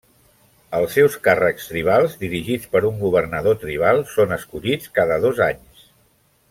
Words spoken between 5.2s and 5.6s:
dos